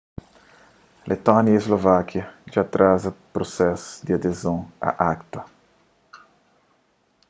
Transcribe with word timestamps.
letónia 1.09 1.53
y 1.57 1.61
slovákia 1.65 2.25
dja 2.49 2.59
atraza 2.63 3.09
prusesu 3.33 3.87
di 4.05 4.11
adezon 4.17 4.59
a 4.87 4.89
acta 5.11 5.39